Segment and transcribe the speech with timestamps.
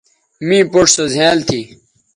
[0.47, 1.61] می پوڇ سو زھیائنل تھی